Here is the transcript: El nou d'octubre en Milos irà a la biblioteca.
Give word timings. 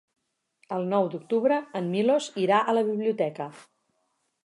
El 0.77 0.87
nou 0.93 1.09
d'octubre 1.17 1.61
en 1.81 1.93
Milos 1.93 2.33
irà 2.47 2.65
a 2.73 2.79
la 2.79 2.87
biblioteca. 2.91 3.53